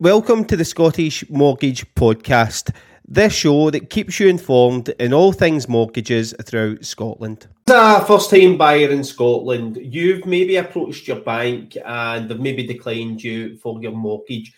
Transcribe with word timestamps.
Welcome 0.00 0.46
to 0.46 0.56
the 0.56 0.64
Scottish 0.64 1.28
Mortgage 1.28 1.84
Podcast, 1.94 2.74
this 3.06 3.34
show 3.34 3.68
that 3.68 3.90
keeps 3.90 4.18
you 4.18 4.28
informed 4.28 4.88
in 4.98 5.12
all 5.12 5.30
things 5.30 5.68
mortgages 5.68 6.34
throughout 6.42 6.86
Scotland. 6.86 7.46
As 7.68 8.02
a 8.02 8.06
first 8.06 8.30
time 8.30 8.56
buyer 8.56 8.88
in 8.88 9.04
Scotland, 9.04 9.78
you've 9.82 10.24
maybe 10.24 10.56
approached 10.56 11.06
your 11.06 11.20
bank 11.20 11.76
and 11.84 12.30
they've 12.30 12.40
maybe 12.40 12.66
declined 12.66 13.22
you 13.22 13.58
for 13.58 13.78
your 13.82 13.92
mortgage. 13.92 14.54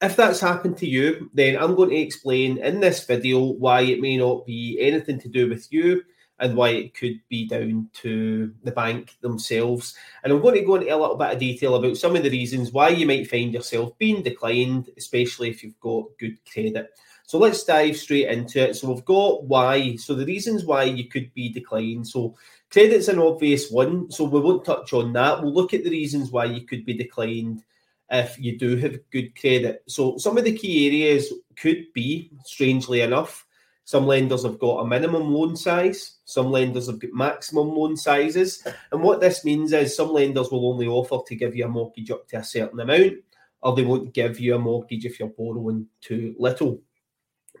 If 0.00 0.16
that's 0.16 0.40
happened 0.40 0.78
to 0.78 0.86
you, 0.86 1.30
then 1.34 1.58
I'm 1.58 1.74
going 1.74 1.90
to 1.90 1.96
explain 1.96 2.56
in 2.56 2.80
this 2.80 3.04
video 3.04 3.40
why 3.40 3.82
it 3.82 4.00
may 4.00 4.16
not 4.16 4.46
be 4.46 4.78
anything 4.80 5.20
to 5.20 5.28
do 5.28 5.50
with 5.50 5.70
you 5.70 6.04
and 6.38 6.54
why 6.54 6.70
it 6.70 6.94
could 6.94 7.20
be 7.28 7.46
down 7.46 7.88
to 7.94 8.52
the 8.62 8.70
bank 8.70 9.16
themselves. 9.20 9.94
And 10.22 10.32
I'm 10.32 10.42
going 10.42 10.54
to 10.54 10.62
go 10.62 10.74
into 10.74 10.94
a 10.94 10.96
little 10.96 11.16
bit 11.16 11.32
of 11.32 11.38
detail 11.38 11.76
about 11.76 11.96
some 11.96 12.14
of 12.14 12.22
the 12.22 12.30
reasons 12.30 12.72
why 12.72 12.90
you 12.90 13.06
might 13.06 13.30
find 13.30 13.52
yourself 13.54 13.96
being 13.98 14.22
declined, 14.22 14.90
especially 14.96 15.48
if 15.48 15.62
you've 15.62 15.80
got 15.80 16.04
good 16.18 16.38
credit. 16.50 16.90
So 17.24 17.38
let's 17.38 17.64
dive 17.64 17.96
straight 17.96 18.28
into 18.28 18.60
it. 18.60 18.76
So 18.76 18.92
we've 18.92 19.04
got 19.04 19.44
why. 19.44 19.96
So 19.96 20.14
the 20.14 20.26
reasons 20.26 20.64
why 20.64 20.84
you 20.84 21.08
could 21.08 21.32
be 21.34 21.48
declined. 21.48 22.06
So 22.06 22.36
credit's 22.70 23.08
an 23.08 23.18
obvious 23.18 23.70
one. 23.70 24.10
So 24.10 24.24
we 24.24 24.40
won't 24.40 24.64
touch 24.64 24.92
on 24.92 25.12
that. 25.14 25.42
We'll 25.42 25.54
look 25.54 25.74
at 25.74 25.84
the 25.84 25.90
reasons 25.90 26.30
why 26.30 26.44
you 26.44 26.66
could 26.66 26.84
be 26.84 26.94
declined 26.94 27.64
if 28.10 28.38
you 28.38 28.58
do 28.58 28.76
have 28.76 28.98
good 29.10 29.38
credit. 29.40 29.82
So 29.88 30.18
some 30.18 30.38
of 30.38 30.44
the 30.44 30.56
key 30.56 30.86
areas 30.86 31.32
could 31.56 31.92
be, 31.94 32.30
strangely 32.44 33.00
enough, 33.00 33.45
some 33.86 34.04
lenders 34.04 34.42
have 34.42 34.58
got 34.58 34.80
a 34.80 34.84
minimum 34.84 35.32
loan 35.32 35.54
size, 35.54 36.16
some 36.24 36.50
lenders 36.50 36.88
have 36.88 36.98
got 36.98 37.12
maximum 37.12 37.68
loan 37.68 37.96
sizes. 37.96 38.66
And 38.90 39.00
what 39.00 39.20
this 39.20 39.44
means 39.44 39.72
is 39.72 39.94
some 39.94 40.12
lenders 40.12 40.50
will 40.50 40.68
only 40.68 40.88
offer 40.88 41.18
to 41.24 41.36
give 41.36 41.54
you 41.54 41.66
a 41.66 41.68
mortgage 41.68 42.10
up 42.10 42.26
to 42.28 42.38
a 42.38 42.44
certain 42.44 42.80
amount, 42.80 43.18
or 43.62 43.76
they 43.76 43.84
won't 43.84 44.12
give 44.12 44.40
you 44.40 44.56
a 44.56 44.58
mortgage 44.58 45.06
if 45.06 45.20
you're 45.20 45.28
borrowing 45.28 45.86
too 46.00 46.34
little, 46.36 46.82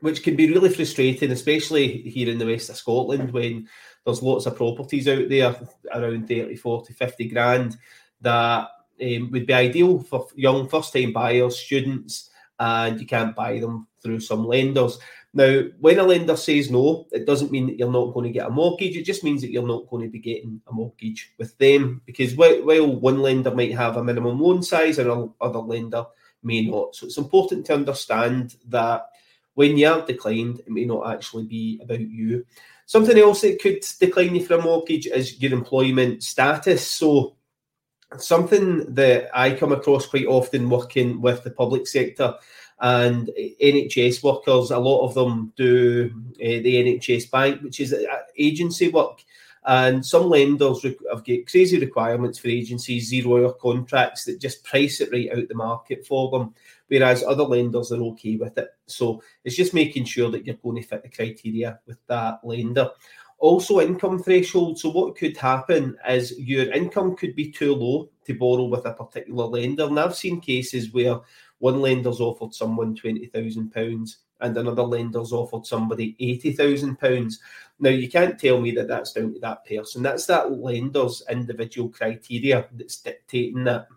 which 0.00 0.24
can 0.24 0.34
be 0.34 0.52
really 0.52 0.68
frustrating, 0.68 1.30
especially 1.30 2.02
here 2.02 2.28
in 2.28 2.38
the 2.38 2.46
west 2.46 2.70
of 2.70 2.76
Scotland 2.76 3.32
when 3.32 3.68
there's 4.04 4.20
lots 4.20 4.46
of 4.46 4.56
properties 4.56 5.06
out 5.06 5.28
there 5.28 5.54
around 5.94 6.26
30, 6.26 6.56
40, 6.56 6.92
50 6.92 7.28
grand 7.28 7.76
that 8.22 8.68
um, 9.00 9.30
would 9.30 9.46
be 9.46 9.54
ideal 9.54 10.00
for 10.00 10.26
young 10.34 10.68
first 10.68 10.92
time 10.92 11.12
buyers, 11.12 11.56
students, 11.56 12.30
and 12.58 13.00
you 13.00 13.06
can't 13.06 13.36
buy 13.36 13.60
them 13.60 13.86
through 14.02 14.20
some 14.20 14.44
lenders. 14.46 14.98
Now, 15.36 15.64
when 15.80 15.98
a 15.98 16.02
lender 16.02 16.34
says 16.34 16.70
no, 16.70 17.06
it 17.12 17.26
doesn't 17.26 17.52
mean 17.52 17.66
that 17.66 17.78
you're 17.78 17.92
not 17.92 18.14
going 18.14 18.24
to 18.24 18.32
get 18.32 18.46
a 18.46 18.50
mortgage. 18.50 18.96
It 18.96 19.04
just 19.04 19.22
means 19.22 19.42
that 19.42 19.50
you're 19.50 19.66
not 19.66 19.86
going 19.90 20.02
to 20.02 20.10
be 20.10 20.18
getting 20.18 20.62
a 20.66 20.72
mortgage 20.72 21.34
with 21.36 21.58
them 21.58 22.00
because 22.06 22.34
while 22.34 22.86
one 22.96 23.20
lender 23.20 23.54
might 23.54 23.76
have 23.76 23.98
a 23.98 24.02
minimum 24.02 24.40
loan 24.40 24.62
size 24.62 24.98
and 24.98 25.10
another 25.10 25.58
lender 25.58 26.06
may 26.42 26.62
not. 26.62 26.96
So 26.96 27.04
it's 27.04 27.18
important 27.18 27.66
to 27.66 27.74
understand 27.74 28.56
that 28.68 29.10
when 29.52 29.76
you 29.76 29.88
are 29.88 30.06
declined, 30.06 30.60
it 30.60 30.70
may 30.70 30.86
not 30.86 31.12
actually 31.12 31.44
be 31.44 31.80
about 31.82 32.00
you. 32.00 32.46
Something 32.86 33.18
else 33.18 33.42
that 33.42 33.60
could 33.60 33.84
decline 34.00 34.36
you 34.36 34.42
for 34.42 34.54
a 34.54 34.62
mortgage 34.62 35.06
is 35.06 35.38
your 35.38 35.52
employment 35.52 36.22
status. 36.22 36.86
So 36.86 37.36
something 38.16 38.94
that 38.94 39.28
I 39.34 39.50
come 39.50 39.72
across 39.72 40.06
quite 40.06 40.28
often 40.28 40.70
working 40.70 41.20
with 41.20 41.44
the 41.44 41.50
public 41.50 41.86
sector 41.86 42.36
and 42.80 43.30
NHS 43.62 44.22
workers, 44.22 44.70
a 44.70 44.78
lot 44.78 45.06
of 45.06 45.14
them 45.14 45.52
do 45.56 46.10
uh, 46.34 46.60
the 46.62 46.98
NHS 46.98 47.30
Bank, 47.30 47.62
which 47.62 47.80
is 47.80 47.94
agency 48.38 48.88
work. 48.88 49.22
And 49.64 50.06
some 50.06 50.28
lenders 50.28 50.84
have 50.84 51.24
got 51.24 51.46
crazy 51.50 51.80
requirements 51.80 52.38
for 52.38 52.48
agencies, 52.48 53.08
zero 53.08 53.44
hour 53.44 53.52
contracts 53.54 54.24
that 54.24 54.40
just 54.40 54.62
price 54.62 55.00
it 55.00 55.10
right 55.10 55.28
out 55.36 55.48
the 55.48 55.56
market 55.56 56.06
for 56.06 56.30
them, 56.30 56.54
whereas 56.86 57.24
other 57.24 57.42
lenders 57.42 57.90
are 57.90 58.00
okay 58.00 58.36
with 58.36 58.56
it. 58.58 58.68
So 58.86 59.22
it's 59.42 59.56
just 59.56 59.74
making 59.74 60.04
sure 60.04 60.30
that 60.30 60.46
you're 60.46 60.54
going 60.56 60.80
to 60.80 60.86
fit 60.86 61.02
the 61.02 61.08
criteria 61.08 61.80
with 61.84 61.98
that 62.06 62.38
lender. 62.44 62.90
Also, 63.38 63.80
income 63.80 64.22
threshold. 64.22 64.78
So, 64.78 64.88
what 64.88 65.16
could 65.16 65.36
happen 65.36 65.96
is 66.08 66.38
your 66.38 66.72
income 66.72 67.16
could 67.16 67.36
be 67.36 67.50
too 67.50 67.74
low 67.74 68.08
to 68.24 68.34
borrow 68.34 68.64
with 68.64 68.86
a 68.86 68.94
particular 68.94 69.44
lender. 69.44 69.84
And 69.84 70.00
I've 70.00 70.16
seen 70.16 70.40
cases 70.40 70.94
where 70.94 71.20
one 71.58 71.80
lender's 71.80 72.20
offered 72.20 72.54
someone 72.54 72.96
£20,000 72.96 74.16
and 74.40 74.56
another 74.56 74.82
lender's 74.82 75.32
offered 75.32 75.66
somebody 75.66 76.16
£80,000. 76.20 77.34
Now, 77.78 77.90
you 77.90 78.08
can't 78.10 78.38
tell 78.38 78.60
me 78.60 78.70
that 78.72 78.88
that's 78.88 79.12
down 79.12 79.32
to 79.34 79.40
that 79.40 79.66
person. 79.66 80.02
That's 80.02 80.26
that 80.26 80.52
lender's 80.52 81.22
individual 81.30 81.88
criteria 81.88 82.66
that's 82.72 82.98
dictating 82.98 83.64
that. 83.64 83.88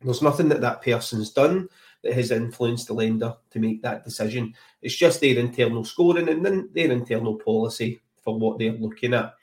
There's 0.00 0.22
nothing 0.22 0.48
that 0.48 0.60
that 0.60 0.82
person's 0.82 1.30
done 1.30 1.68
that 2.02 2.14
has 2.14 2.30
influenced 2.30 2.88
the 2.88 2.94
lender 2.94 3.34
to 3.50 3.58
make 3.58 3.82
that 3.82 4.04
decision. 4.04 4.54
It's 4.80 4.96
just 4.96 5.20
their 5.20 5.38
internal 5.38 5.84
scoring 5.84 6.28
and 6.28 6.44
then 6.44 6.68
their 6.72 6.90
internal 6.90 7.36
policy 7.36 8.00
for 8.22 8.38
what 8.38 8.58
they're 8.58 8.72
looking 8.72 9.14
at. 9.14 9.34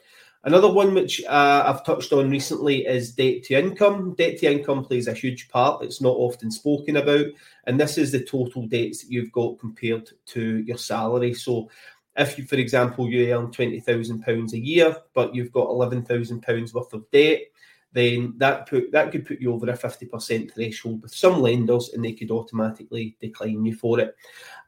Another 0.46 0.72
one 0.72 0.94
which 0.94 1.22
uh, 1.26 1.64
I've 1.66 1.86
touched 1.86 2.14
on 2.14 2.30
recently 2.30 2.86
is 2.86 3.12
debt 3.12 3.44
to 3.44 3.56
income. 3.56 4.16
Debt 4.18 4.38
to 4.40 4.52
income 4.52 4.86
plays 4.86 5.08
a 5.08 5.14
huge 5.14 5.50
part. 5.50 5.84
It's 5.84 6.00
not 6.00 6.16
often 6.16 6.50
spoken 6.50 6.96
about. 6.96 7.26
And 7.66 7.78
this 7.78 7.98
is 7.98 8.14
the 8.14 8.24
total 8.24 8.66
debts 8.66 9.04
that 9.04 9.12
you've 9.12 9.34
got 9.34 9.60
compared 9.60 10.10
to 10.28 10.60
your 10.60 10.78
salary. 10.78 11.34
So 11.34 11.70
if 12.16 12.38
you, 12.38 12.46
for 12.46 12.56
example, 12.56 13.10
you 13.10 13.34
earn 13.34 13.48
£20,000 13.48 14.54
a 14.54 14.58
year, 14.58 14.96
but 15.14 15.36
you've 15.36 15.52
got 15.52 15.68
£11,000 15.68 16.74
worth 16.74 16.94
of 16.94 17.12
debt, 17.12 17.42
then 17.92 18.34
that 18.38 18.68
put 18.68 18.92
that 18.92 19.12
could 19.12 19.26
put 19.26 19.40
you 19.42 19.52
over 19.52 19.70
a 19.70 19.78
50% 19.78 20.54
threshold 20.54 21.02
with 21.02 21.14
some 21.14 21.42
lenders 21.42 21.90
and 21.94 22.06
they 22.06 22.14
could 22.14 22.30
automatically 22.30 23.18
decline 23.20 23.66
you 23.66 23.76
for 23.76 24.00
it. 24.00 24.16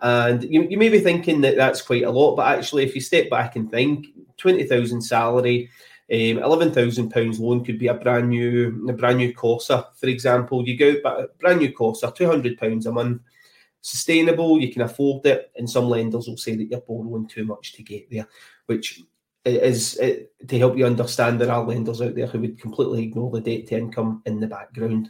And 0.02 0.44
you, 0.44 0.64
you 0.64 0.78
may 0.78 0.90
be 0.90 1.00
thinking 1.00 1.42
that 1.42 1.56
that's 1.56 1.82
quite 1.82 2.04
a 2.04 2.10
lot, 2.10 2.36
but 2.36 2.48
actually, 2.58 2.84
if 2.84 2.96
you 2.96 3.02
step 3.02 3.30
back 3.30 3.56
and 3.56 3.70
think 3.70 4.08
20,000 4.38 5.02
salary, 5.02 5.70
um, 6.12 6.40
eleven 6.40 6.74
thousand 6.74 7.10
pounds 7.10 7.40
loan 7.40 7.64
could 7.64 7.80
be 7.80 7.88
a 7.88 7.94
brand 7.94 8.30
new, 8.30 8.86
a 8.90 8.94
brand 8.94 9.18
new 9.18 9.34
Corsa, 9.34 9.86
for 9.96 10.08
example. 10.08 10.68
You 10.68 10.78
go 10.78 10.96
a 11.06 11.28
brand 11.40 11.60
new 11.60 11.72
Corsa, 11.74 12.14
two 12.14 12.28
hundred 12.28 12.58
pounds 12.58 12.86
a 12.86 12.92
month, 12.92 13.22
sustainable. 13.80 14.60
You 14.60 14.74
can 14.74 14.82
afford 14.82 15.26
it, 15.26 15.52
and 15.56 15.70
some 15.70 15.86
lenders 15.86 16.28
will 16.28 16.36
say 16.36 16.58
that 16.58 16.66
you're 16.66 16.82
borrowing 16.82 17.28
too 17.28 17.46
much 17.46 17.72
to 17.74 17.84
get 17.84 18.10
there, 18.12 18.28
which 18.66 19.02
is 19.46 19.96
to 19.96 20.58
help 20.58 20.78
you 20.78 20.86
understand 20.86 21.40
there 21.40 21.52
are 21.52 21.66
lenders 21.66 22.02
out 22.02 22.16
there 22.16 22.28
who 22.28 22.40
would 22.40 22.60
completely 22.60 23.04
ignore 23.04 23.32
the 23.32 23.42
debt 23.42 23.68
to 23.68 23.78
income 23.78 24.22
in 24.26 24.40
the 24.40 24.48
background. 24.48 25.10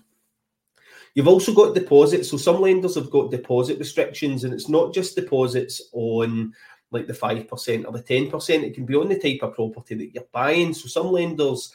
You've 1.13 1.27
also 1.27 1.53
got 1.53 1.75
deposits. 1.75 2.29
So 2.29 2.37
some 2.37 2.61
lenders 2.61 2.95
have 2.95 3.09
got 3.09 3.31
deposit 3.31 3.77
restrictions, 3.79 4.43
and 4.43 4.53
it's 4.53 4.69
not 4.69 4.93
just 4.93 5.15
deposits 5.15 5.81
on 5.91 6.53
like 6.91 7.07
the 7.07 7.13
5% 7.13 7.85
or 7.85 7.91
the 7.91 8.03
10%. 8.03 8.49
It 8.63 8.73
can 8.73 8.85
be 8.85 8.95
on 8.95 9.09
the 9.09 9.19
type 9.19 9.43
of 9.43 9.55
property 9.55 9.95
that 9.95 10.13
you're 10.13 10.27
buying. 10.31 10.73
So 10.73 10.87
some 10.87 11.07
lenders, 11.07 11.73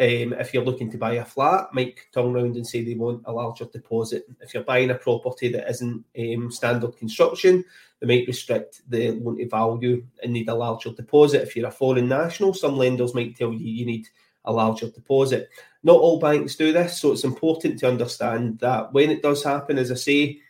um, 0.00 0.32
if 0.34 0.54
you're 0.54 0.64
looking 0.64 0.90
to 0.92 0.98
buy 0.98 1.14
a 1.14 1.24
flat, 1.24 1.72
might 1.72 1.98
turn 2.12 2.26
around 2.26 2.54
and 2.54 2.66
say 2.66 2.84
they 2.84 2.94
want 2.94 3.22
a 3.24 3.32
larger 3.32 3.64
deposit. 3.64 4.26
If 4.40 4.54
you're 4.54 4.62
buying 4.62 4.90
a 4.90 4.94
property 4.94 5.48
that 5.48 5.68
isn't 5.68 6.04
um, 6.18 6.52
standard 6.52 6.96
construction, 6.96 7.64
they 8.00 8.06
might 8.06 8.28
restrict 8.28 8.82
the 8.88 9.10
loan 9.10 9.38
to 9.38 9.48
value 9.48 10.06
and 10.22 10.32
need 10.32 10.48
a 10.48 10.54
larger 10.54 10.92
deposit. 10.92 11.42
If 11.42 11.56
you're 11.56 11.66
a 11.66 11.72
foreign 11.72 12.08
national, 12.08 12.54
some 12.54 12.76
lenders 12.76 13.14
might 13.14 13.36
tell 13.36 13.52
you 13.52 13.58
you 13.58 13.86
need 13.86 14.06
a 14.44 14.52
larger 14.52 14.88
deposit. 14.88 15.48
Not 15.82 15.96
all 16.00 16.20
banks 16.20 16.54
do 16.54 16.72
this, 16.72 17.00
so 17.00 17.12
it's 17.12 17.24
important 17.24 17.80
to 17.80 17.88
understand 17.88 18.60
that 18.60 18.92
when 18.92 19.10
it 19.10 19.22
does 19.22 19.42
happen, 19.42 19.78
as 19.78 19.90
I 19.90 19.96
say, 19.96 20.40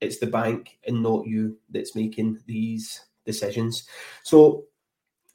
it's 0.00 0.18
the 0.18 0.26
bank 0.26 0.78
and 0.86 1.02
not 1.02 1.26
you 1.26 1.58
that's 1.70 1.94
making 1.94 2.40
these 2.46 3.02
decisions. 3.26 3.86
So 4.22 4.64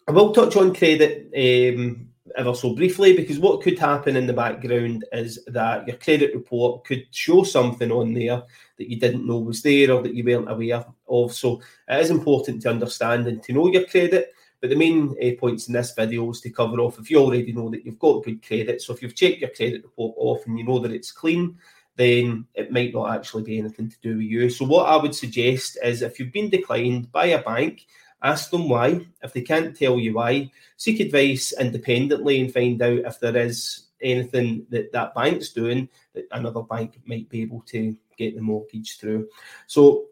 I 0.08 0.12
will 0.12 0.34
touch 0.34 0.56
on 0.56 0.74
credit 0.74 1.32
um, 1.36 2.10
ever 2.38 2.54
so 2.54 2.74
briefly 2.74 3.16
because 3.16 3.40
what 3.40 3.62
could 3.62 3.78
happen 3.78 4.16
in 4.16 4.28
the 4.28 4.34
background 4.34 5.06
is 5.12 5.44
that 5.48 5.88
your 5.88 5.98
credit 5.98 6.34
report 6.34 6.86
could 6.86 7.06
show 7.12 7.44
something 7.44 7.92
on 7.92 8.14
there 8.14 8.44
that 8.78 8.90
you 8.90 9.00
didn't 9.00 9.28
know 9.28 9.40
was 9.40 9.62
there 9.62 9.92
or 9.92 10.02
that 10.02 10.14
you 10.14 10.24
weren't 10.24 10.52
aware 10.52 10.86
of. 11.08 11.34
So 11.34 11.62
it 11.88 12.00
is 12.00 12.10
important 12.10 12.62
to 12.64 12.70
understand 12.70 13.28
and 13.28 13.42
to 13.44 13.54
know 13.54 13.68
your 13.68 13.86
credit. 13.86 14.34
But 14.62 14.70
the 14.70 14.76
main 14.76 15.16
uh, 15.24 15.40
points 15.40 15.68
in 15.68 15.74
this 15.74 15.94
video 15.94 16.30
is 16.32 16.42
to 16.42 16.50
cover 16.50 16.80
off 16.80 17.00
if 17.00 17.10
you 17.10 17.18
already 17.18 17.54
know 17.54 17.70
that 17.70 17.86
you've 17.86 18.00
got 18.00 18.24
good 18.24 18.46
credit. 18.46 18.82
So 18.82 18.94
if 18.94 19.02
you've 19.02 19.16
checked 19.16 19.40
your 19.40 19.52
credit 19.52 19.84
report 19.84 20.16
off 20.18 20.46
and 20.46 20.58
you 20.58 20.66
know 20.66 20.80
that 20.80 20.92
it's 20.92 21.12
clean, 21.12 21.58
then 21.96 22.46
it 22.56 22.72
might 22.72 22.94
not 22.94 23.14
actually 23.14 23.44
be 23.44 23.60
anything 23.60 23.90
to 23.90 23.98
do 24.02 24.18
with 24.18 24.26
you. 24.26 24.50
So 24.50 24.66
what 24.66 24.88
I 24.88 24.96
would 24.98 25.16
suggest 25.16 25.78
is 25.84 26.02
if 26.02 26.20
you've 26.20 26.34
been 26.34 26.50
declined 26.50 27.12
by 27.12 27.28
a 27.28 27.42
bank, 27.42 27.86
ask 28.22 28.52
them 28.52 28.70
why. 28.70 29.06
If 29.24 29.34
they 29.34 29.42
can't 29.42 29.76
tell 29.76 30.00
you 30.00 30.14
why, 30.14 30.52
seek 30.78 31.00
advice 31.00 31.54
independently 31.60 32.42
and 32.42 32.54
find 32.54 32.82
out 32.82 33.00
if 33.00 33.20
there 33.20 33.38
is 33.38 33.88
anything 34.02 34.66
that 34.70 34.92
that 34.94 35.14
bank's 35.14 35.50
doing 35.50 35.90
that 36.14 36.26
another 36.32 36.62
bank 36.62 37.00
might 37.06 37.28
be 37.30 37.42
able 37.42 37.62
to 37.68 37.96
get 38.18 38.36
the 38.36 38.42
mortgage 38.42 38.98
through. 38.98 39.28
So 39.68 40.06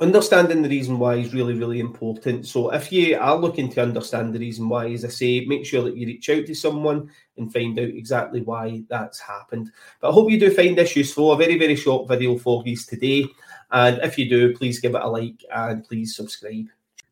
understanding 0.00 0.62
the 0.62 0.68
reason 0.70 0.98
why 0.98 1.16
is 1.16 1.34
really 1.34 1.52
really 1.52 1.78
important 1.78 2.46
so 2.46 2.70
if 2.72 2.90
you 2.90 3.14
are 3.18 3.36
looking 3.36 3.68
to 3.68 3.82
understand 3.82 4.32
the 4.32 4.38
reason 4.38 4.66
why 4.66 4.90
as 4.90 5.04
i 5.04 5.08
say 5.08 5.44
make 5.44 5.66
sure 5.66 5.82
that 5.82 5.98
you 5.98 6.06
reach 6.06 6.30
out 6.30 6.46
to 6.46 6.54
someone 6.54 7.10
and 7.36 7.52
find 7.52 7.78
out 7.78 7.84
exactly 7.84 8.40
why 8.40 8.82
that's 8.88 9.20
happened 9.20 9.70
but 10.00 10.08
i 10.08 10.10
hope 10.10 10.30
you 10.30 10.40
do 10.40 10.50
find 10.50 10.78
this 10.78 10.96
useful 10.96 11.32
a 11.32 11.36
very 11.36 11.58
very 11.58 11.76
short 11.76 12.08
video 12.08 12.38
for 12.38 12.62
you 12.64 12.74
today 12.74 13.28
And 13.72 13.98
if 14.02 14.18
you 14.18 14.28
do, 14.28 14.54
please 14.54 14.80
give 14.80 14.94
it 14.94 15.02
a 15.02 15.08
like 15.08 15.42
and 15.52 15.82
please 15.82 16.14
subscribe. 16.14 16.68